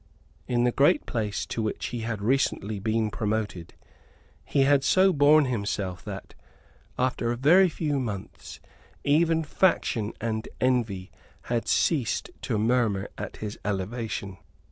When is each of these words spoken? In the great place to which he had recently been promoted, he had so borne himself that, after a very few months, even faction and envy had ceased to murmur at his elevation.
In 0.47 0.63
the 0.63 0.71
great 0.71 1.05
place 1.05 1.45
to 1.45 1.61
which 1.61 1.85
he 1.89 1.99
had 1.99 2.23
recently 2.23 2.79
been 2.79 3.11
promoted, 3.11 3.75
he 4.43 4.61
had 4.61 4.83
so 4.83 5.13
borne 5.13 5.45
himself 5.45 6.03
that, 6.05 6.33
after 6.97 7.31
a 7.31 7.35
very 7.37 7.69
few 7.69 7.99
months, 7.99 8.59
even 9.03 9.43
faction 9.43 10.13
and 10.19 10.47
envy 10.59 11.11
had 11.43 11.67
ceased 11.67 12.31
to 12.41 12.57
murmur 12.57 13.09
at 13.15 13.37
his 13.45 13.59
elevation. 13.63 14.39